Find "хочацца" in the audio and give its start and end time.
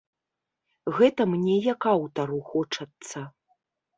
2.49-3.19